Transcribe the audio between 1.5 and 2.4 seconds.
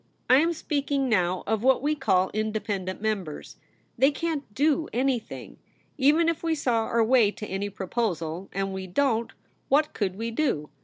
what we call